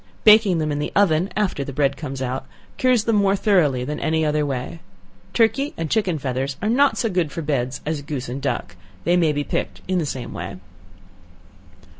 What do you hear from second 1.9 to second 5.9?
comes out, cures them more thoroughly than any other way. Turkey